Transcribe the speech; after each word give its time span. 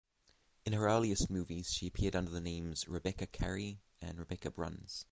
In 0.65 0.73
her 0.73 0.87
earliest 0.87 1.29
movies, 1.29 1.71
she 1.71 1.85
appeared 1.85 2.15
under 2.15 2.31
the 2.31 2.41
names 2.41 2.87
"Rebecca 2.87 3.27
Carre" 3.27 3.77
and 4.01 4.17
"Rebecca 4.17 4.49
Bruns". 4.49 4.99